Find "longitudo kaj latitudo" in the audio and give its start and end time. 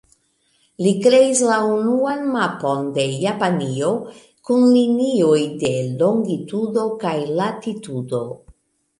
5.99-8.23